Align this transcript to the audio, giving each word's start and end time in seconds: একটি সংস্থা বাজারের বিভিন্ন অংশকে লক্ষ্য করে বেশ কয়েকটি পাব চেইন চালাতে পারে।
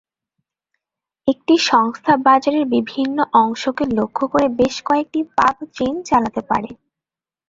একটি 1.27 1.55
সংস্থা 1.69 2.13
বাজারের 2.25 2.65
বিভিন্ন 2.75 3.17
অংশকে 3.41 3.83
লক্ষ্য 3.97 4.25
করে 4.27 4.47
বেশ 4.59 4.75
কয়েকটি 4.85 5.19
পাব 5.37 5.55
চেইন 5.75 5.95
চালাতে 6.03 6.41
পারে। 6.49 6.69